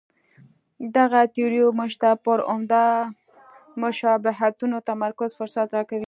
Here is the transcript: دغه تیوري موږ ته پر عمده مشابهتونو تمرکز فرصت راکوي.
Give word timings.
دغه 0.97 1.21
تیوري 1.33 1.61
موږ 1.79 1.91
ته 2.01 2.09
پر 2.25 2.39
عمده 2.51 2.85
مشابهتونو 3.81 4.77
تمرکز 4.89 5.29
فرصت 5.39 5.67
راکوي. 5.75 5.99